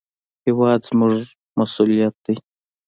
هېواد 0.45 0.79
زموږ 0.89 1.15
مسوولیت 1.57 2.15
دی 2.25 2.35